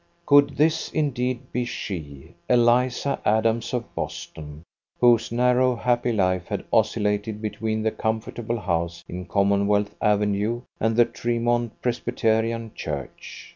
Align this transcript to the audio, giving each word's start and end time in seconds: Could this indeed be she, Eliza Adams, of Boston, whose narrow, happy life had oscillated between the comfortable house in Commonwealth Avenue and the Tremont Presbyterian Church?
Could 0.25 0.57
this 0.57 0.89
indeed 0.91 1.51
be 1.51 1.63
she, 1.63 2.33
Eliza 2.49 3.19
Adams, 3.23 3.71
of 3.71 3.93
Boston, 3.93 4.63
whose 4.99 5.31
narrow, 5.31 5.75
happy 5.75 6.11
life 6.11 6.47
had 6.47 6.65
oscillated 6.73 7.39
between 7.39 7.83
the 7.83 7.91
comfortable 7.91 8.59
house 8.59 9.03
in 9.07 9.25
Commonwealth 9.25 9.93
Avenue 10.01 10.63
and 10.79 10.95
the 10.95 11.05
Tremont 11.05 11.79
Presbyterian 11.83 12.71
Church? 12.73 13.49